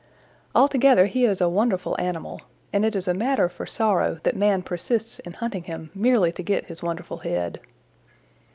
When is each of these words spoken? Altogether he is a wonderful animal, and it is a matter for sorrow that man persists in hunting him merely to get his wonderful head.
Altogether 0.55 1.05
he 1.05 1.25
is 1.25 1.41
a 1.41 1.47
wonderful 1.47 1.95
animal, 1.99 2.41
and 2.73 2.83
it 2.83 2.95
is 2.95 3.07
a 3.07 3.13
matter 3.13 3.47
for 3.47 3.67
sorrow 3.67 4.19
that 4.23 4.35
man 4.35 4.63
persists 4.63 5.19
in 5.19 5.33
hunting 5.33 5.65
him 5.65 5.91
merely 5.93 6.31
to 6.31 6.41
get 6.41 6.65
his 6.65 6.81
wonderful 6.81 7.17
head. 7.17 7.59